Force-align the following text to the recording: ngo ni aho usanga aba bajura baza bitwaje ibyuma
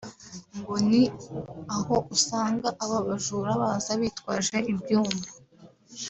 ngo 0.57 0.73
ni 0.89 1.03
aho 1.75 1.95
usanga 2.15 2.67
aba 2.83 2.97
bajura 3.07 3.51
baza 3.61 3.91
bitwaje 4.01 4.57
ibyuma 4.71 5.19